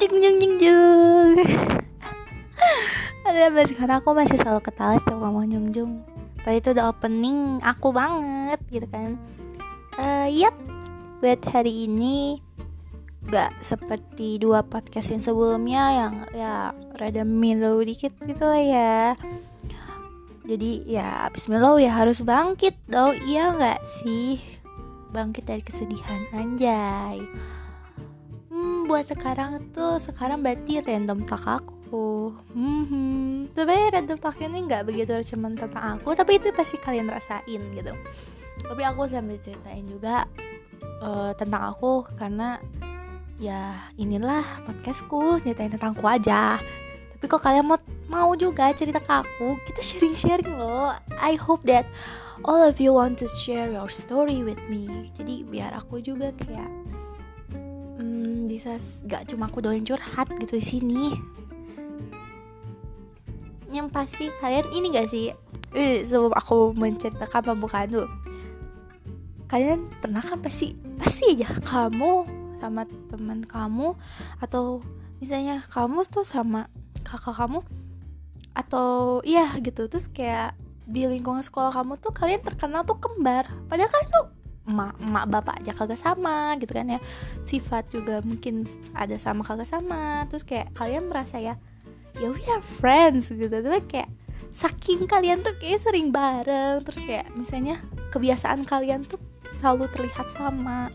jeng 0.00 0.16
jeng 0.16 0.36
jeng 0.40 0.54
jeng 0.56 1.30
ada 3.20 3.52
masih 3.52 3.76
karena 3.76 4.00
aku 4.00 4.16
masih 4.16 4.40
selalu 4.40 4.64
ketawa 4.64 4.96
setiap 4.96 5.20
ngomong 5.20 5.46
jung 5.52 5.68
jung. 5.70 5.92
Tadi 6.40 6.58
itu 6.58 6.72
udah 6.72 6.88
opening 6.90 7.60
aku 7.60 7.92
banget 7.92 8.58
gitu 8.72 8.88
kan. 8.88 9.20
Uh, 10.00 10.26
yap. 10.26 10.56
Buat 11.20 11.44
hari 11.52 11.84
ini 11.84 12.40
gak 13.28 13.60
seperti 13.60 14.40
dua 14.40 14.64
podcast 14.64 15.12
yang 15.12 15.20
sebelumnya 15.20 15.84
yang 15.92 16.12
ya 16.32 16.72
rada 16.96 17.28
mellow 17.28 17.84
dikit 17.84 18.16
gitu 18.24 18.40
lah 18.40 18.62
ya. 18.64 18.96
Jadi 20.48 20.88
ya 20.88 21.28
abis 21.28 21.46
mellow 21.46 21.76
ya 21.76 21.92
harus 21.92 22.24
bangkit 22.24 22.74
dong. 22.88 23.14
Iya 23.28 23.54
nggak 23.54 23.80
sih? 24.00 24.40
Bangkit 25.12 25.44
dari 25.44 25.60
kesedihan 25.60 26.24
anjay 26.32 27.20
hmm, 28.50 28.90
buat 28.90 29.06
sekarang 29.06 29.70
tuh 29.70 29.96
sekarang 30.02 30.42
berarti 30.42 30.82
random 30.82 31.22
talk 31.24 31.46
aku. 31.46 32.34
Hmm, 32.54 33.50
sebenarnya 33.54 33.98
random 33.98 34.18
talk 34.18 34.38
ini 34.42 34.58
nggak 34.66 34.86
begitu 34.86 35.14
cuma 35.34 35.50
tentang 35.54 35.98
aku 35.98 36.14
tapi 36.14 36.38
itu 36.38 36.50
pasti 36.54 36.76
kalian 36.78 37.10
rasain 37.10 37.62
gitu. 37.74 37.94
Tapi 38.60 38.82
aku 38.84 39.08
sambil 39.08 39.40
ceritain 39.40 39.86
juga 39.88 40.28
uh, 41.00 41.32
tentang 41.34 41.72
aku 41.72 42.04
karena 42.18 42.60
ya 43.40 43.88
inilah 43.96 44.44
podcastku 44.68 45.40
ceritain 45.40 45.72
tentangku 45.72 46.04
aja. 46.04 46.60
Tapi 47.16 47.24
kok 47.24 47.42
kalian 47.42 47.66
mau 47.66 47.78
mau 48.10 48.30
juga 48.36 48.74
cerita 48.74 49.00
ke 49.00 49.12
aku? 49.24 49.56
Kita 49.64 49.80
sharing 49.80 50.14
sharing 50.14 50.52
loh. 50.58 50.92
I 51.18 51.38
hope 51.40 51.64
that 51.66 51.88
all 52.44 52.60
of 52.60 52.78
you 52.78 52.92
want 52.92 53.16
to 53.20 53.26
share 53.28 53.72
your 53.72 53.88
story 53.88 54.44
with 54.44 54.60
me. 54.68 55.10
Jadi 55.16 55.42
biar 55.48 55.72
aku 55.74 56.04
juga 56.04 56.30
kayak 56.36 56.68
bisa 58.60 58.76
gak 59.08 59.32
cuma 59.32 59.48
aku 59.48 59.64
doain 59.64 59.80
curhat 59.80 60.28
gitu 60.36 60.60
di 60.60 60.64
sini. 60.68 61.06
Yang 63.72 63.88
pasti 63.88 64.28
kalian 64.36 64.68
ini 64.76 64.92
gak 64.92 65.08
sih? 65.08 65.32
Eh, 65.72 66.04
sebelum 66.04 66.36
aku 66.36 66.76
menceritakan 66.76 67.56
pembukaan 67.56 67.88
tuh. 67.88 68.08
Kalian 69.48 69.88
pernah 70.04 70.20
kan 70.20 70.44
pasti 70.44 70.76
pasti 71.00 71.32
aja 71.32 71.56
kamu 71.56 72.28
sama 72.60 72.84
teman 73.08 73.40
kamu 73.48 73.96
atau 74.44 74.84
misalnya 75.24 75.64
kamu 75.72 76.04
tuh 76.04 76.28
sama 76.28 76.68
kakak 77.00 77.40
kamu 77.40 77.64
atau 78.52 79.24
iya 79.24 79.56
gitu. 79.56 79.88
Terus 79.88 80.12
kayak 80.12 80.52
di 80.84 81.08
lingkungan 81.08 81.40
sekolah 81.40 81.72
kamu 81.72 81.96
tuh 81.96 82.12
kalian 82.12 82.44
terkenal 82.44 82.84
tuh 82.84 83.00
kembar. 83.00 83.48
Padahal 83.72 83.88
kalian 83.88 84.10
tuh 84.12 84.26
emak 84.70 84.94
emak 85.02 85.26
bapak 85.26 85.54
aja 85.58 85.74
kagak 85.74 85.98
sama 85.98 86.54
gitu 86.62 86.70
kan 86.70 86.86
ya. 86.86 87.02
Sifat 87.42 87.90
juga 87.90 88.22
mungkin 88.22 88.62
ada 88.94 89.18
sama 89.18 89.42
kagak 89.42 89.66
sama. 89.66 90.24
Terus 90.30 90.46
kayak 90.46 90.70
kalian 90.78 91.10
merasa 91.10 91.42
ya 91.42 91.58
ya 92.16 92.26
we 92.30 92.42
are 92.46 92.62
friends 92.62 93.34
gitu. 93.34 93.50
Tapi 93.50 93.82
kayak 93.90 94.10
saking 94.54 95.10
kalian 95.10 95.42
tuh 95.42 95.58
kayak 95.58 95.82
sering 95.82 96.14
bareng. 96.14 96.86
Terus 96.86 97.00
kayak 97.02 97.26
misalnya 97.34 97.82
kebiasaan 98.14 98.62
kalian 98.62 99.02
tuh 99.10 99.18
selalu 99.58 99.90
terlihat 99.90 100.30
sama. 100.30 100.94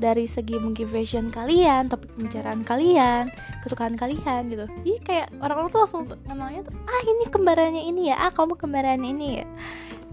Dari 0.00 0.24
segi 0.24 0.56
mungkin 0.56 0.88
fashion 0.88 1.28
kalian, 1.28 1.92
topik 1.92 2.08
pembicaraan 2.16 2.64
kalian, 2.64 3.28
kesukaan 3.60 4.00
kalian 4.00 4.48
gitu. 4.48 4.64
Jadi 4.80 4.96
kayak 5.04 5.28
orang-orang 5.44 5.68
tuh 5.68 5.80
langsung 5.84 6.08
kenalnya 6.08 6.64
tuh, 6.64 6.72
ah 6.88 7.00
ini 7.04 7.28
kembarannya 7.28 7.84
ini 7.84 8.08
ya, 8.08 8.16
ah 8.16 8.32
kamu 8.32 8.56
kembarannya 8.56 9.12
ini 9.12 9.44
ya. 9.44 9.46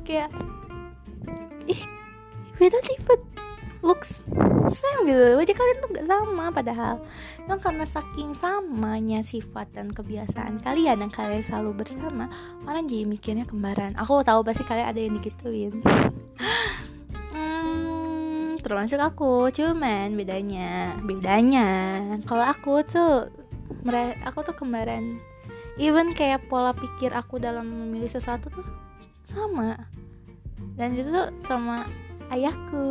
Kayak 0.04 0.36
we 2.58 2.70
don't 2.70 2.86
even 2.86 3.20
looks 3.86 4.26
same 4.68 5.08
gitu. 5.08 5.40
Wajah 5.40 5.56
kalian 5.56 5.78
tuh 5.80 5.90
gak 5.96 6.08
sama 6.10 6.46
padahal. 6.52 6.96
Memang 7.46 7.62
karena 7.64 7.86
saking 7.88 8.36
samanya 8.36 9.24
sifat 9.24 9.72
dan 9.72 9.94
kebiasaan 9.94 10.60
kalian 10.60 11.08
yang 11.08 11.14
kalian 11.14 11.40
selalu 11.40 11.86
bersama, 11.86 12.28
orang 12.68 12.90
jadi 12.90 13.08
mikirnya 13.08 13.46
kembaran. 13.48 13.96
Aku 13.96 14.20
tahu 14.26 14.44
pasti 14.44 14.68
kalian 14.68 14.92
ada 14.92 15.00
yang 15.00 15.16
digituin 15.16 15.80
termasuk 18.68 19.00
aku 19.00 19.48
cuman 19.56 20.20
bedanya 20.20 20.92
bedanya 21.00 21.68
kalau 22.28 22.44
aku 22.44 22.84
tuh 22.84 23.32
aku 24.28 24.40
tuh 24.44 24.56
kembaran 24.60 25.24
even 25.80 26.12
kayak 26.12 26.44
pola 26.52 26.76
pikir 26.76 27.16
aku 27.16 27.40
dalam 27.40 27.64
memilih 27.64 28.12
sesuatu 28.12 28.52
tuh 28.52 28.68
sama 29.32 29.80
dan 30.76 31.00
itu 31.00 31.08
tuh 31.08 31.32
sama 31.48 31.88
ayahku. 32.32 32.86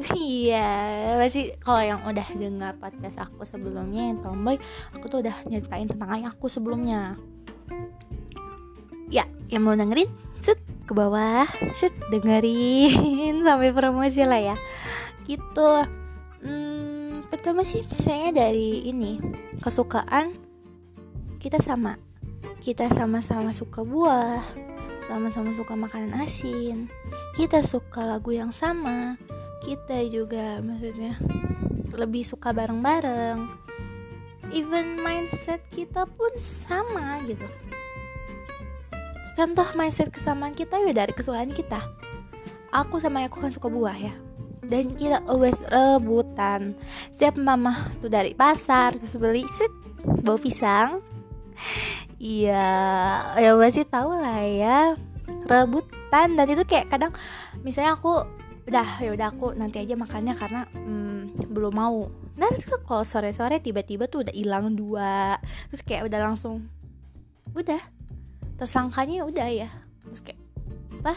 Iya 0.16 1.20
masih 1.20 1.60
kalau 1.60 1.84
yang 1.84 2.00
udah 2.00 2.24
dengar 2.32 2.72
podcast 2.80 3.20
aku 3.20 3.44
sebelumnya 3.44 4.08
yang 4.08 4.18
tomboy 4.24 4.56
aku 4.96 5.12
tuh 5.12 5.20
udah 5.20 5.36
nyeritain 5.44 5.84
tentang 5.84 6.08
ayahku 6.16 6.48
sebelumnya. 6.48 7.20
Ya 9.12 9.28
yang 9.52 9.68
mau 9.68 9.76
dengerin 9.76 10.08
set 10.40 10.56
ke 10.88 10.92
bawah 10.96 11.44
set 11.76 11.92
dengerin 12.08 13.42
sampai 13.46 13.70
promosi 13.76 14.24
lah 14.24 14.40
ya. 14.40 14.56
Gitu. 15.28 15.70
Hmm, 16.40 17.28
pertama 17.28 17.60
sih 17.60 17.84
misalnya 17.84 18.48
dari 18.48 18.88
ini 18.88 19.20
kesukaan 19.60 20.32
kita 21.36 21.60
sama. 21.60 22.00
Kita 22.60 22.88
sama-sama 22.88 23.52
suka 23.52 23.84
buah 23.84 24.40
sama-sama 25.04 25.52
suka 25.56 25.76
makanan 25.76 26.16
asin. 26.20 26.88
Kita 27.36 27.64
suka 27.64 28.04
lagu 28.04 28.32
yang 28.32 28.52
sama. 28.52 29.16
Kita 29.60 30.00
juga 30.08 30.60
maksudnya 30.64 31.16
lebih 31.92 32.24
suka 32.24 32.52
bareng-bareng. 32.52 33.48
Even 34.50 34.98
mindset 35.00 35.62
kita 35.70 36.08
pun 36.08 36.32
sama 36.40 37.22
gitu. 37.28 37.46
Contoh 39.36 39.68
mindset 39.78 40.10
kesamaan 40.10 40.52
kita 40.56 40.76
ya 40.82 40.90
dari 40.90 41.14
kesukaan 41.14 41.54
kita. 41.54 41.80
Aku 42.74 42.98
sama 42.98 43.24
aku 43.26 43.42
kan 43.42 43.52
suka 43.54 43.70
buah 43.70 43.96
ya. 43.96 44.14
Dan 44.66 44.94
kita 44.94 45.22
always 45.26 45.62
rebutan. 45.70 46.78
Setiap 47.10 47.38
mama 47.38 47.90
tuh 47.98 48.10
dari 48.10 48.34
pasar 48.34 48.94
terus 48.94 49.18
beli 49.18 49.42
set 49.50 49.70
bau 50.22 50.38
pisang 50.38 51.02
iya 52.20 52.68
ya 53.40 53.56
masih 53.56 53.88
tahu 53.88 54.12
lah 54.12 54.44
ya 54.44 54.94
rebutan. 55.48 56.36
Dan 56.36 56.46
itu 56.50 56.62
kayak 56.68 56.92
kadang 56.92 57.12
misalnya 57.64 57.96
aku 57.96 58.22
udah 58.68 59.02
ya 59.02 59.10
udah 59.16 59.26
aku 59.34 59.56
nanti 59.56 59.82
aja 59.82 59.98
makannya 59.98 60.34
karena 60.36 60.68
hmm, 60.70 61.50
belum 61.50 61.74
mau. 61.74 62.06
Nah 62.38 62.46
terus 62.54 62.70
kalau 62.86 63.02
sore 63.02 63.34
sore 63.34 63.58
tiba-tiba 63.58 64.06
tuh 64.06 64.22
udah 64.26 64.34
hilang 64.34 64.76
dua. 64.76 65.40
Terus 65.72 65.82
kayak 65.82 66.06
udah 66.06 66.18
langsung 66.20 66.68
udah. 67.56 67.80
Tersangkanya 68.60 69.24
udah 69.24 69.48
ya. 69.48 69.68
Terus 70.06 70.20
kayak 70.20 70.40
apa 71.00 71.16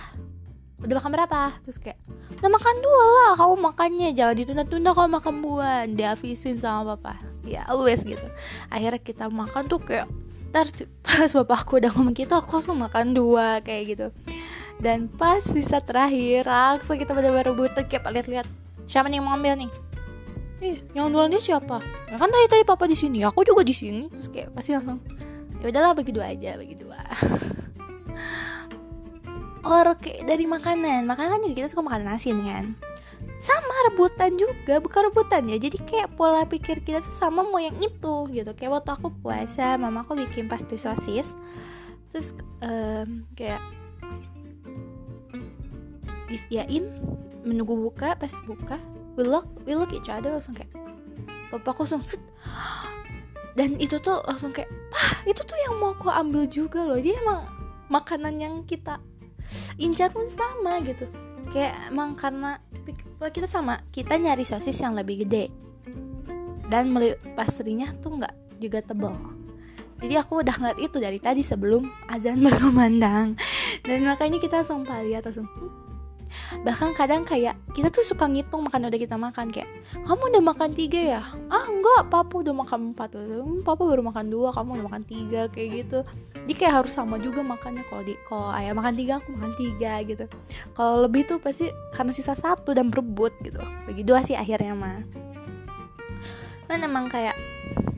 udah 0.84 0.96
makan 1.00 1.12
berapa? 1.12 1.42
Terus 1.62 1.78
kayak 1.78 2.00
udah 2.40 2.50
makan 2.50 2.76
dua 2.80 3.04
lah 3.04 3.32
kamu 3.36 3.56
makannya. 3.60 4.10
Jangan 4.16 4.36
ditunda-tunda 4.40 4.90
kalau 4.96 5.10
makan 5.12 5.36
buah. 5.44 5.84
Dihabisin 5.92 6.58
sama 6.58 6.96
papa. 6.96 7.20
Ya 7.44 7.68
always 7.68 8.08
gitu. 8.08 8.24
Akhirnya 8.72 9.04
kita 9.04 9.28
makan 9.28 9.68
tuh 9.68 9.84
kayak 9.84 10.08
ntar 10.54 10.70
pas 11.06 11.32
bapakku 11.34 11.82
udah 11.82 11.90
ngomong 11.98 12.14
gitu 12.14 12.38
aku 12.38 12.62
langsung 12.62 12.78
makan 12.78 13.18
dua 13.18 13.58
kayak 13.66 13.84
gitu. 13.98 14.08
Dan 14.78 15.10
pas 15.10 15.42
sisa 15.42 15.82
terakhir 15.82 16.46
langsung 16.46 17.02
kita 17.02 17.18
bener-bener 17.18 17.50
rebutan 17.50 17.90
kayak 17.90 18.06
lihat-lihat. 18.06 18.46
Siapa 18.86 19.10
nih 19.10 19.18
yang 19.18 19.26
mau 19.26 19.34
ambil 19.34 19.58
nih? 19.58 19.72
Eh 20.62 20.78
yang 20.94 21.10
duluan 21.10 21.34
dia 21.34 21.42
siapa? 21.42 21.82
Ya 22.08 22.22
kan 22.22 22.30
tadi 22.30 22.46
tadi 22.46 22.64
papa 22.64 22.86
di 22.86 22.94
sini 22.94 23.26
aku 23.26 23.42
juga 23.42 23.66
di 23.66 23.74
sini. 23.74 24.06
Terus 24.14 24.30
kayak 24.30 24.54
pasti 24.54 24.78
langsung 24.78 25.02
ya 25.58 25.74
udahlah 25.74 25.98
bagi 25.98 26.14
dua 26.14 26.30
aja 26.30 26.54
bagi 26.54 26.78
dua. 26.78 27.02
Kayak 29.94 30.28
dari 30.28 30.44
makanan. 30.44 31.08
Makanan 31.08 31.30
kan 31.34 31.40
juga 31.48 31.56
kita 31.64 31.68
suka 31.72 31.82
makan 31.86 32.12
asin 32.14 32.38
kan 32.44 32.66
sama 33.44 33.76
rebutan 33.92 34.40
juga 34.40 34.80
bukan 34.80 35.12
rebutan 35.12 35.44
ya. 35.52 35.60
Jadi 35.60 35.84
kayak 35.84 36.16
pola 36.16 36.48
pikir 36.48 36.80
kita 36.80 37.04
tuh 37.04 37.12
sama 37.12 37.44
mau 37.44 37.60
yang 37.60 37.76
itu 37.84 38.32
gitu. 38.32 38.52
Kayak 38.56 38.80
waktu 38.80 38.92
aku 38.96 39.12
puasa 39.20 39.76
mama 39.76 40.08
aku 40.08 40.16
bikin 40.16 40.48
pasti 40.48 40.80
sosis. 40.80 41.36
Terus 42.08 42.32
um, 42.64 43.28
kayak 43.36 43.60
disediain 46.32 46.88
menunggu 47.44 47.76
buka 47.76 48.16
pas 48.16 48.32
buka 48.48 48.80
we 49.20 49.28
look 49.28 49.46
we 49.68 49.76
look 49.76 49.92
each 49.92 50.08
other 50.08 50.32
langsung 50.32 50.56
kayak 50.56 50.72
papa 51.52 51.76
aku 51.76 51.84
langsung 51.84 52.00
set. 52.00 52.24
Dan 53.60 53.76
itu 53.78 54.00
tuh 54.00 54.24
langsung 54.24 54.56
kayak 54.56 54.72
wah 54.90 55.14
itu 55.28 55.44
tuh 55.44 55.60
yang 55.68 55.84
mau 55.84 55.92
aku 55.92 56.08
ambil 56.08 56.48
juga 56.48 56.88
loh. 56.88 56.96
Jadi 56.96 57.20
emang 57.20 57.44
makanan 57.92 58.40
yang 58.40 58.56
kita 58.64 59.04
incar 59.76 60.10
pun 60.16 60.32
sama 60.32 60.80
gitu. 60.88 61.06
Kayak 61.52 61.92
emang 61.92 62.16
karena 62.16 62.58
kita 63.30 63.48
sama. 63.48 63.86
Kita 63.94 64.18
nyari 64.18 64.44
sosis 64.44 64.76
yang 64.82 64.98
lebih 64.98 65.24
gede. 65.24 65.54
Dan 66.68 66.92
pasrinya 67.38 67.94
tuh 68.02 68.18
nggak 68.18 68.34
juga 68.58 68.82
tebal 68.82 69.14
jadi 70.04 70.20
aku 70.20 70.44
udah 70.44 70.56
ngeliat 70.60 70.80
itu 70.84 70.98
dari 71.00 71.16
tadi 71.16 71.40
sebelum 71.40 71.88
azan 72.12 72.44
berkumandang. 72.46 73.40
Dan 73.88 74.04
makanya 74.04 74.36
kita 74.44 74.60
langsung 74.60 74.84
lihat 74.84 75.24
langsung 75.24 75.48
hmm, 75.48 75.93
bahkan 76.62 76.92
kadang 76.96 77.24
kayak 77.24 77.58
kita 77.74 77.90
tuh 77.90 78.06
suka 78.06 78.30
ngitung 78.30 78.66
makan 78.66 78.90
udah 78.90 79.00
kita 79.00 79.16
makan 79.18 79.50
kayak 79.50 79.70
kamu 80.06 80.24
udah 80.34 80.44
makan 80.44 80.70
tiga 80.74 81.02
ya? 81.20 81.22
Ah 81.52 81.66
enggak 81.70 82.10
papa 82.10 82.34
udah 82.42 82.56
makan 82.56 82.94
empat. 82.94 83.16
Hmm, 83.18 83.62
papa 83.62 83.82
baru 83.84 84.02
makan 84.06 84.26
dua 84.30 84.50
kamu 84.54 84.70
udah 84.80 84.86
makan 84.90 85.04
tiga 85.06 85.42
kayak 85.50 85.70
gitu. 85.86 86.00
Jadi 86.44 86.54
kayak 86.54 86.74
harus 86.84 86.94
sama 86.96 87.20
juga 87.20 87.42
makannya. 87.46 87.84
Kalau 87.88 88.04
di 88.04 88.14
kalau 88.28 88.50
ayah 88.56 88.74
makan 88.76 88.94
tiga 88.98 89.14
aku 89.20 89.30
makan 89.34 89.54
tiga 89.56 89.94
gitu. 90.04 90.26
Kalau 90.74 90.96
lebih 91.06 91.28
tuh 91.28 91.38
pasti 91.40 91.72
karena 91.94 92.12
sisa 92.12 92.34
satu 92.34 92.74
dan 92.76 92.90
berebut 92.90 93.32
gitu. 93.42 93.62
Bagi 93.90 94.04
dua 94.04 94.22
sih 94.22 94.36
akhirnya 94.36 94.74
mah. 94.76 95.02
Kan 96.68 96.80
emang 96.82 97.12
kayak 97.12 97.38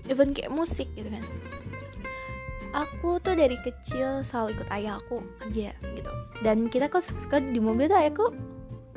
even 0.09 0.33
kayak 0.33 0.53
musik 0.53 0.89
gitu 0.93 1.09
kan 1.09 1.23
aku 2.75 3.23
tuh 3.23 3.39
dari 3.39 3.55
kecil 3.63 4.19
selalu 4.27 4.59
ikut 4.59 4.67
ayah 4.75 4.99
aku 4.99 5.23
kerja 5.39 5.71
gitu. 5.95 6.11
Dan 6.43 6.67
kita 6.67 6.91
kok 6.91 7.07
suka 7.07 7.39
di 7.39 7.63
mobil 7.63 7.87
tuh 7.87 7.95
ayahku 7.95 8.25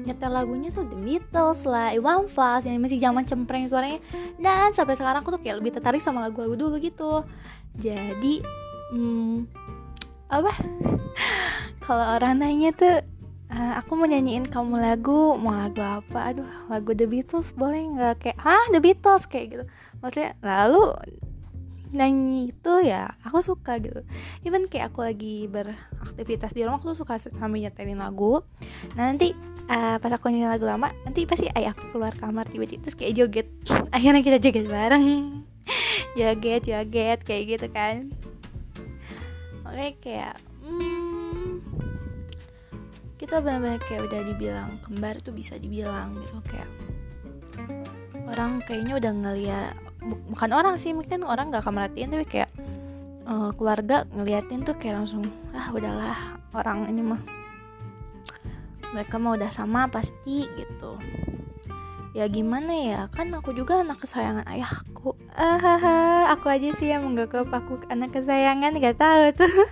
nyetel 0.03 0.31
lagunya 0.31 0.71
tuh 0.75 0.87
The 0.87 0.99
Beatles 0.99 1.63
lah, 1.67 1.95
Iwan 1.95 2.27
Fals 2.27 2.67
yang 2.67 2.79
masih 2.83 2.99
zaman 2.99 3.23
cempreng 3.23 3.71
suaranya. 3.71 4.03
Dan 4.39 4.75
sampai 4.75 4.99
sekarang 4.99 5.23
aku 5.23 5.39
tuh 5.39 5.41
kayak 5.43 5.63
lebih 5.63 5.79
tertarik 5.79 6.03
sama 6.03 6.27
lagu-lagu 6.27 6.59
dulu 6.59 6.83
gitu. 6.83 7.23
Jadi 7.79 8.43
hmm, 8.91 9.47
apa? 10.33 10.53
Kalau 11.85 12.05
orang 12.19 12.43
nanya 12.43 12.75
tuh 12.75 13.01
uh, 13.53 13.73
aku 13.81 13.97
mau 13.97 14.07
nyanyiin 14.09 14.49
kamu 14.49 14.81
lagu 14.81 15.35
mau 15.39 15.55
lagu 15.55 15.81
apa? 15.83 16.35
Aduh 16.35 16.49
lagu 16.67 16.91
The 16.95 17.07
Beatles 17.07 17.55
boleh 17.55 17.95
nggak? 17.95 18.15
Kayak 18.23 18.39
ah 18.43 18.67
The 18.75 18.81
Beatles? 18.83 19.25
Kayak 19.31 19.47
gitu. 19.55 19.65
Maksudnya 19.99 20.33
lalu 20.43 20.95
nyanyi 21.91 22.53
itu 22.53 22.73
ya 22.85 23.17
aku 23.25 23.41
suka 23.41 23.81
gitu. 23.81 24.05
Even 24.45 24.69
kayak 24.69 24.93
aku 24.93 25.05
lagi 25.05 25.49
beraktivitas 25.49 26.53
di 26.53 26.65
rumah 26.65 26.81
aku 26.81 26.93
tuh 26.93 27.05
suka 27.05 27.17
sambil 27.19 27.65
nyetelin 27.65 28.01
lagu. 28.01 28.45
Nah 28.95 29.13
nanti 29.13 29.33
uh, 29.69 29.97
pas 30.01 30.13
aku 30.13 30.29
nyanyi 30.33 30.49
lagu 30.49 30.65
lama 30.69 30.93
nanti 31.05 31.25
pasti 31.25 31.49
ayah 31.53 31.73
aku 31.73 31.97
keluar 31.97 32.13
kamar 32.17 32.49
tiba-tiba 32.49 32.85
terus 32.85 32.97
kayak 32.97 33.15
joget. 33.17 33.49
Akhirnya 33.97 34.21
kita 34.21 34.39
joget 34.41 34.67
bareng. 34.69 35.07
Joget 36.19 36.65
joget 36.65 37.21
kayak 37.23 37.43
gitu 37.47 37.67
kan. 37.69 38.09
Oke 39.69 40.01
kayak 40.01 40.41
hmm, 40.65 41.61
kita 43.21 43.45
benar-benar 43.45 43.83
kayak 43.85 44.09
udah 44.09 44.21
dibilang 44.25 44.71
kembar 44.81 45.21
tuh 45.21 45.37
bisa 45.37 45.61
dibilang 45.61 46.17
gitu 46.17 46.41
kayak 46.49 46.71
orang 48.29 48.65
kayaknya 48.65 48.95
udah 48.97 49.13
ngeliat 49.13 49.75
bukan 50.03 50.51
orang 50.55 50.77
sih 50.79 50.95
mungkin 50.95 51.27
orang 51.27 51.51
nggak 51.51 51.67
akan 51.67 51.75
merhatiin 51.75 52.11
tapi 52.15 52.27
kayak 52.27 52.51
uh, 53.29 53.51
keluarga 53.55 54.09
ngeliatin 54.15 54.65
tuh 54.65 54.79
kayak 54.79 55.05
langsung 55.05 55.27
ah 55.53 55.69
udahlah 55.75 56.39
orang 56.57 56.89
ini 56.89 57.03
mah 57.03 57.21
mereka 58.97 59.21
mau 59.21 59.37
udah 59.37 59.53
sama 59.53 59.85
pasti 59.93 60.49
gitu. 60.57 60.97
Ya 62.17 62.25
gimana 62.27 62.73
ya 62.73 63.01
kan 63.13 63.29
aku 63.37 63.53
juga 63.53 63.85
anak 63.85 64.01
kesayangan 64.01 64.49
ayahku. 64.49 65.13
Ah 65.37 66.33
aku 66.33 66.49
aja 66.49 66.73
sih 66.73 66.89
yang 66.89 67.05
menganggap 67.05 67.53
aku 67.53 67.85
anak 67.93 68.17
kesayangan 68.17 68.81
gak 68.81 68.97
tahu 68.97 69.25
tuh. 69.45 69.53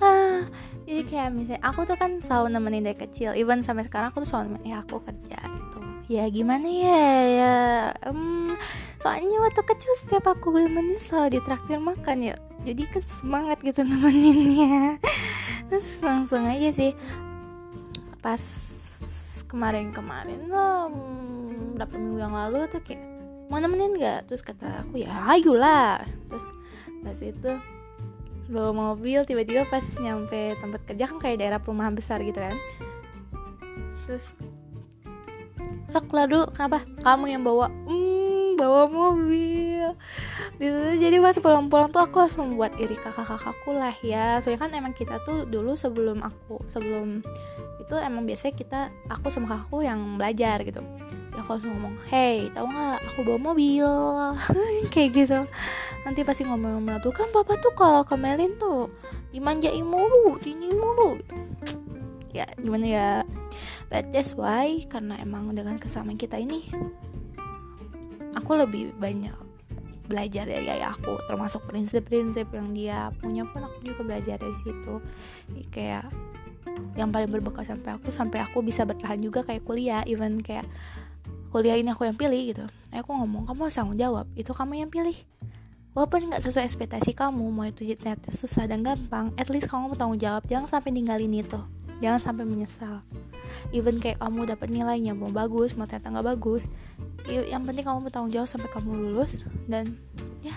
Ah, 0.00 0.48
jadi 0.88 1.02
kayak 1.04 1.28
misalnya 1.34 1.60
aku 1.60 1.84
tuh 1.84 1.98
kan 1.98 2.24
selalu 2.24 2.56
nemenin 2.56 2.88
dari 2.88 2.96
kecil 2.96 3.36
even 3.36 3.60
sampai 3.60 3.84
sekarang 3.84 4.08
aku 4.08 4.24
tuh 4.24 4.32
selalu 4.32 4.56
nemenin 4.56 4.72
ya 4.72 4.78
aku 4.80 4.96
kerja 5.04 5.38
gitu. 5.44 5.78
Ya 6.08 6.24
gimana 6.32 6.64
ya 6.70 7.04
ya 7.28 7.56
um, 8.08 8.39
soalnya 9.00 9.40
waktu 9.40 9.62
kecil 9.64 9.92
setiap 9.96 10.28
aku 10.28 10.52
menyesal 10.52 11.32
ditraktir 11.32 11.80
makan 11.80 12.32
ya. 12.32 12.36
Jadi 12.68 12.84
kan 12.92 13.04
semangat 13.08 13.58
gitu 13.64 13.80
nemeninnya. 13.80 15.00
Terus 15.72 16.04
langsung 16.04 16.44
aja 16.44 16.68
sih. 16.68 16.92
Pas 18.20 18.42
kemarin-kemarin 19.48 20.46
lah 20.52 20.92
berapa 21.74 21.96
minggu 21.96 22.20
yang 22.20 22.36
lalu 22.36 22.68
tuh 22.68 22.84
kayak 22.84 23.00
mau 23.50 23.58
nemenin 23.58 23.98
gak 23.98 24.30
terus 24.30 24.44
kata 24.44 24.84
aku 24.84 25.00
ya 25.00 25.10
ayolah. 25.32 26.04
Terus 26.28 26.46
pas 27.00 27.18
itu 27.18 27.52
bawa 28.50 28.70
mobil 28.70 29.24
tiba-tiba 29.24 29.64
pas 29.66 29.82
nyampe 29.98 30.58
tempat 30.60 30.80
kerja 30.84 31.08
kan 31.08 31.18
kayak 31.18 31.38
daerah 31.40 31.58
perumahan 31.58 31.96
besar 31.96 32.20
gitu 32.20 32.38
kan. 32.38 32.54
Terus 34.04 34.36
sok 35.90 36.06
lalu 36.14 36.46
kenapa? 36.54 36.86
Kamu 37.02 37.26
yang 37.26 37.42
bawa. 37.42 37.66
hmm, 37.88 37.99
bawa 38.60 38.84
mobil. 38.84 39.96
Gitu. 40.60 40.80
Jadi 41.00 41.16
pas 41.16 41.36
pulang-pulang 41.40 41.88
tuh 41.88 42.04
aku 42.04 42.20
langsung 42.20 42.60
buat 42.60 42.76
iri 42.76 42.92
kakak-kakakku 43.00 43.72
lah 43.72 43.96
ya. 44.04 44.36
Soalnya 44.44 44.60
kan 44.68 44.70
emang 44.76 44.92
kita 44.92 45.24
tuh 45.24 45.48
dulu 45.48 45.72
sebelum 45.72 46.20
aku 46.20 46.60
sebelum 46.68 47.24
itu 47.80 47.94
emang 47.96 48.28
biasanya 48.28 48.54
kita 48.54 48.80
aku 49.08 49.32
sama 49.32 49.56
kakakku 49.56 49.80
yang 49.80 50.20
belajar 50.20 50.60
gitu. 50.60 50.84
Ya 51.32 51.40
aku 51.40 51.56
langsung 51.56 51.72
ngomong 51.72 51.96
hey 52.12 52.52
tahu 52.52 52.68
nggak 52.68 52.98
aku 53.08 53.20
bawa 53.24 53.38
mobil? 53.40 53.88
Kayak 54.92 55.10
gitu. 55.16 55.40
Nanti 56.04 56.20
pasti 56.28 56.44
ngomong-ngomong 56.44 57.00
tuh 57.00 57.16
kan 57.16 57.32
papa 57.32 57.56
tuh 57.56 57.72
kalau 57.72 58.04
kemelin 58.04 58.60
tuh 58.60 58.92
dimanjain 59.32 59.82
mulu 59.82 60.36
ini 60.44 60.76
mulu. 60.76 61.16
Gitu 61.16 61.36
ya 62.34 62.46
gimana 62.58 62.86
ya? 62.86 63.10
But 63.90 64.14
that's 64.14 64.38
why 64.38 64.78
karena 64.86 65.18
emang 65.18 65.50
dengan 65.50 65.76
kesamaan 65.82 66.14
kita 66.14 66.38
ini 66.38 66.70
aku 68.36 68.58
lebih 68.58 68.94
banyak 68.98 69.34
belajar 70.10 70.42
dari 70.42 70.66
ayah 70.66 70.90
aku 70.90 71.22
termasuk 71.30 71.62
prinsip-prinsip 71.70 72.50
yang 72.50 72.68
dia 72.74 72.98
punya 73.22 73.46
pun 73.46 73.62
aku 73.62 73.78
juga 73.86 74.02
belajar 74.02 74.36
dari 74.42 74.56
situ. 74.58 74.98
Kayak 75.70 76.10
yang 76.98 77.14
paling 77.14 77.30
berbekas 77.30 77.70
sampai 77.70 77.94
aku 77.94 78.10
sampai 78.10 78.42
aku 78.42 78.58
bisa 78.60 78.82
bertahan 78.82 79.22
juga 79.22 79.46
kayak 79.46 79.62
kuliah 79.62 80.02
even 80.10 80.42
kayak 80.42 80.66
kuliah 81.54 81.78
ini 81.78 81.94
aku 81.94 82.10
yang 82.10 82.18
pilih 82.18 82.42
gitu. 82.50 82.66
Aku 82.90 83.14
ngomong 83.14 83.46
kamu 83.46 83.70
harus 83.70 83.78
tanggung 83.78 83.98
jawab 83.98 84.26
itu 84.34 84.50
kamu 84.50 84.82
yang 84.82 84.90
pilih. 84.90 85.14
Walaupun 85.90 86.30
nggak 86.30 86.42
sesuai 86.42 86.66
ekspektasi 86.70 87.18
kamu 87.18 87.50
mau 87.50 87.66
itu 87.66 87.82
ternyata 87.98 88.30
susah 88.30 88.66
dan 88.70 88.86
gampang 88.86 89.34
at 89.34 89.50
least 89.50 89.66
kamu 89.66 89.94
tanggung 89.98 90.22
jawab 90.22 90.46
jangan 90.46 90.70
sampai 90.70 90.94
ninggalin 90.94 91.34
itu 91.34 91.58
jangan 92.00 92.20
sampai 92.20 92.44
menyesal. 92.48 93.04
Even 93.70 94.00
kayak 94.00 94.18
kamu 94.18 94.48
dapat 94.48 94.68
nilainya 94.72 95.12
mau 95.12 95.28
bagus 95.30 95.76
mau 95.76 95.84
ternyata 95.84 96.12
nggak 96.12 96.28
bagus 96.36 96.66
yang 97.28 97.62
penting 97.68 97.84
kamu 97.84 98.08
bertanggung 98.08 98.32
jawab 98.32 98.48
sampai 98.48 98.70
kamu 98.72 98.90
lulus 98.96 99.44
dan 99.68 99.94
ya 100.40 100.56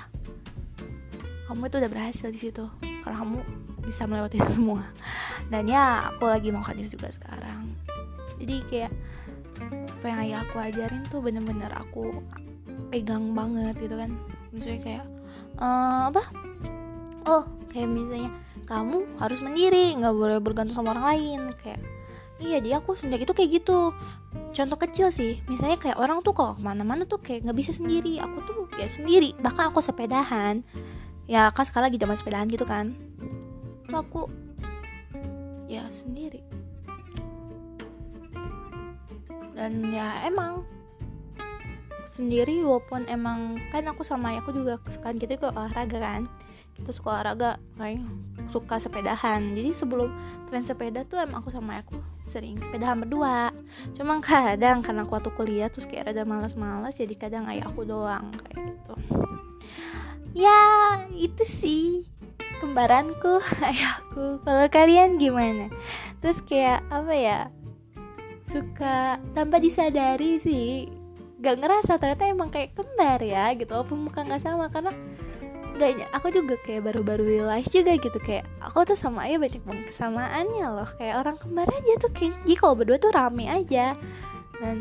kamu 1.52 1.70
itu 1.70 1.76
udah 1.78 1.92
berhasil 1.92 2.28
di 2.32 2.40
situ. 2.40 2.66
Karena 3.04 3.20
kamu 3.22 3.40
bisa 3.84 4.08
melewati 4.08 4.40
itu 4.40 4.52
semua. 4.58 4.82
Dan 5.52 5.68
ya 5.68 6.10
aku 6.10 6.26
lagi 6.26 6.50
mau 6.50 6.64
kadis 6.64 6.90
juga 6.90 7.12
sekarang. 7.12 7.76
Jadi 8.40 8.56
kayak 8.66 8.92
apa 10.00 10.06
yang 10.08 10.20
ayah 10.26 10.40
aku 10.48 10.56
ajarin 10.60 11.04
tuh 11.08 11.20
bener-bener 11.22 11.70
aku 11.76 12.24
pegang 12.90 13.36
banget 13.36 13.76
gitu 13.84 14.00
kan. 14.00 14.16
Misalnya 14.56 14.82
kayak 14.82 15.06
uh, 15.60 16.10
apa? 16.10 16.24
Oh 17.28 17.44
kayak 17.70 17.92
misalnya 17.92 18.32
kamu 18.66 19.20
harus 19.20 19.40
mandiri 19.40 19.96
nggak 19.96 20.14
boleh 20.16 20.38
bergantung 20.40 20.76
sama 20.76 20.96
orang 20.96 21.06
lain 21.16 21.40
kayak 21.60 21.80
iya 22.44 22.60
dia 22.60 22.80
aku 22.84 22.98
semenjak 22.98 23.24
itu 23.30 23.34
kayak 23.34 23.50
gitu. 23.64 23.96
Contoh 24.54 24.78
kecil 24.78 25.08
sih 25.14 25.40
misalnya 25.48 25.78
kayak 25.80 25.98
orang 25.98 26.20
tuh 26.26 26.36
kalau 26.36 26.58
ke 26.58 26.62
mana-mana 26.62 27.08
tuh 27.08 27.22
kayak 27.22 27.48
nggak 27.48 27.58
bisa 27.58 27.72
sendiri 27.72 28.20
aku 28.20 28.38
tuh 28.44 28.60
ya 28.76 28.90
sendiri 28.90 29.32
bahkan 29.40 29.72
aku 29.72 29.80
sepedahan. 29.80 30.66
Ya 31.24 31.48
kan 31.56 31.64
sekarang 31.64 31.88
lagi 31.94 32.00
zaman 32.02 32.18
sepedahan 32.20 32.48
gitu 32.52 32.66
kan. 32.68 32.98
Tuh 33.88 33.98
aku 34.02 34.22
ya 35.72 35.88
sendiri. 35.88 36.44
Dan 39.54 39.94
ya 39.94 40.26
emang 40.28 40.68
sendiri 42.14 42.62
walaupun 42.62 43.10
emang 43.10 43.58
kan 43.74 43.90
aku 43.90 44.06
sama 44.06 44.38
aku 44.38 44.54
juga 44.54 44.78
kesukaan 44.86 45.18
gitu 45.18 45.42
ke 45.42 45.50
olahraga 45.50 45.98
kan. 45.98 46.30
Kita 46.78 46.94
suka 46.94 47.18
olahraga 47.18 47.58
kayak 47.82 48.06
suka 48.54 48.78
sepedahan. 48.78 49.58
Jadi 49.58 49.74
sebelum 49.74 50.14
tren 50.46 50.62
sepeda 50.62 51.02
tuh 51.10 51.18
emang 51.18 51.42
aku 51.42 51.50
sama 51.50 51.82
aku 51.82 51.98
sering 52.30 52.62
sepedahan 52.62 53.02
berdua. 53.02 53.50
Cuma 53.98 54.22
kadang 54.22 54.86
karena 54.86 55.02
aku 55.10 55.18
waktu 55.18 55.32
kuliah 55.34 55.68
terus 55.74 55.90
kayak 55.90 56.14
ada 56.14 56.22
malas-malas 56.22 56.94
jadi 56.94 57.18
kadang 57.18 57.50
ayah 57.50 57.66
aku 57.66 57.82
doang 57.82 58.30
kayak 58.46 58.62
gitu. 58.70 58.94
Ya 60.38 60.62
itu 61.18 61.44
sih 61.50 62.06
kembaranku 62.62 63.42
ayahku. 63.74 64.38
Kalau 64.46 64.66
kalian 64.70 65.18
gimana? 65.18 65.74
Terus 66.22 66.46
kayak 66.46 66.86
apa 66.94 67.14
ya? 67.18 67.40
Suka 68.46 69.18
tanpa 69.34 69.58
disadari 69.58 70.38
sih 70.38 71.03
gak 71.44 71.60
ngerasa 71.60 72.00
ternyata 72.00 72.24
emang 72.32 72.48
kayak 72.48 72.72
kembar 72.72 73.20
ya 73.20 73.52
gitu. 73.54 73.76
Walaupun 73.76 74.08
muka 74.08 74.24
nggak 74.24 74.42
sama 74.42 74.72
karena 74.72 74.96
gak 75.76 76.08
aku 76.16 76.32
juga 76.32 76.56
kayak 76.64 76.88
baru-baru 76.88 77.24
realize 77.28 77.68
juga 77.68 78.00
gitu 78.00 78.16
kayak 78.24 78.48
aku 78.64 78.88
tuh 78.88 78.96
sama 78.96 79.28
ayah 79.28 79.44
banyak 79.44 79.60
banget 79.68 79.92
kesamaannya 79.92 80.68
loh. 80.72 80.90
Kayak 80.96 81.16
orang 81.20 81.36
kembar 81.36 81.68
aja 81.68 81.94
tuh 82.00 82.12
kayak 82.16 82.34
jadi 82.48 82.56
kalau 82.56 82.74
berdua 82.80 82.98
tuh 82.98 83.12
rame 83.12 83.52
aja. 83.52 83.92
Dan 84.64 84.80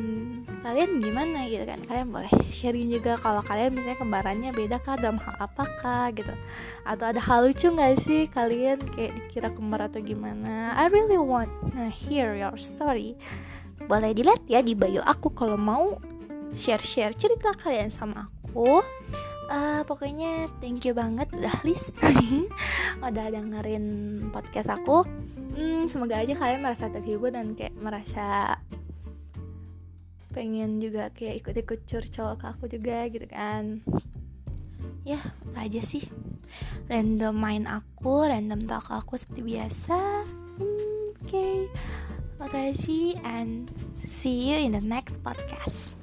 kalian 0.62 1.02
gimana 1.02 1.48
gitu 1.50 1.66
kan? 1.66 1.82
Kalian 1.82 2.14
boleh 2.14 2.30
sharing 2.46 2.86
juga 2.92 3.18
kalau 3.18 3.42
kalian 3.42 3.74
misalnya 3.74 3.98
kembarannya 3.98 4.50
beda 4.54 4.78
kah 4.78 4.94
dalam 4.94 5.18
hal 5.18 5.34
apakah 5.42 6.14
gitu. 6.14 6.30
Atau 6.86 7.10
ada 7.10 7.18
hal 7.18 7.50
lucu 7.50 7.66
nggak 7.66 7.98
sih 7.98 8.30
kalian 8.30 8.78
kayak 8.94 9.16
dikira 9.16 9.50
kembar 9.50 9.90
atau 9.90 9.98
gimana? 9.98 10.76
I 10.78 10.86
really 10.86 11.18
want 11.18 11.50
to 11.74 11.90
hear 11.90 12.38
your 12.38 12.54
story. 12.54 13.18
Boleh 13.90 14.14
dilihat 14.14 14.46
ya 14.46 14.62
di 14.62 14.78
bio 14.78 15.02
aku 15.02 15.34
kalau 15.34 15.58
mau 15.58 15.98
share-share 16.52 17.16
cerita 17.16 17.52
kalian 17.56 17.88
sama 17.88 18.28
aku. 18.28 18.84
Uh, 19.52 19.84
pokoknya 19.84 20.48
thank 20.64 20.80
you 20.88 20.96
banget 20.96 21.28
udah 21.36 21.52
listening 21.60 22.48
udah 23.04 23.26
dengerin 23.28 23.86
podcast 24.32 24.72
aku. 24.72 25.04
Hmm, 25.52 25.84
semoga 25.92 26.16
aja 26.24 26.32
kalian 26.32 26.64
merasa 26.64 26.88
terhibur 26.88 27.28
dan 27.28 27.52
kayak 27.52 27.76
merasa 27.76 28.56
pengen 30.32 30.80
juga 30.80 31.12
kayak 31.12 31.44
ikut-ikut 31.44 31.84
curcol 31.84 32.40
ke 32.40 32.46
aku 32.48 32.64
juga 32.72 33.04
gitu 33.12 33.28
kan. 33.28 33.84
Ya 35.04 35.20
itu 35.20 35.56
aja 35.58 35.80
sih. 35.84 36.04
Random 36.88 37.36
main 37.36 37.64
aku 37.68 38.24
random 38.24 38.64
talk 38.64 38.88
aku 38.88 39.20
seperti 39.20 39.44
biasa. 39.44 40.24
Hmm, 40.56 41.04
oke. 41.12 41.28
Okay. 41.28 41.68
makasih 42.42 43.14
and 43.22 43.70
see 44.02 44.50
you 44.50 44.58
in 44.66 44.74
the 44.74 44.82
next 44.82 45.22
podcast 45.22 45.94